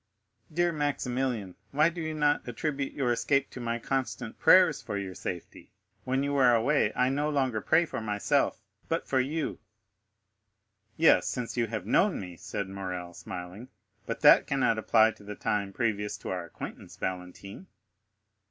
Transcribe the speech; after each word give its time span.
"Dear 0.51 0.71
Maximilian, 0.71 1.53
why 1.69 1.89
not 1.89 2.47
attribute 2.47 2.93
your 2.93 3.11
escape 3.11 3.51
to 3.51 3.59
my 3.59 3.77
constant 3.77 4.39
prayers 4.39 4.81
for 4.81 4.97
your 4.97 5.13
safety? 5.13 5.71
When 6.05 6.23
you 6.23 6.35
are 6.37 6.55
away, 6.55 6.91
I 6.95 7.09
no 7.09 7.29
longer 7.29 7.61
pray 7.61 7.85
for 7.85 8.01
myself, 8.01 8.63
but 8.89 9.07
for 9.07 9.19
you." 9.19 9.59
30159m 10.97 10.97
"Yes, 10.97 11.27
since 11.27 11.55
you 11.55 11.67
have 11.67 11.85
known 11.85 12.19
me," 12.19 12.35
said 12.35 12.67
Morrel, 12.67 13.13
smiling; 13.13 13.67
"but 14.07 14.21
that 14.21 14.47
cannot 14.47 14.79
apply 14.79 15.11
to 15.11 15.23
the 15.23 15.35
time 15.35 15.71
previous 15.71 16.17
to 16.17 16.29
our 16.29 16.45
acquaintance, 16.45 16.97
Valentine." 16.97 17.67